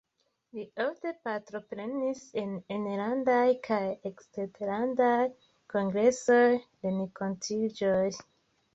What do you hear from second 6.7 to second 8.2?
renkontiĝoj.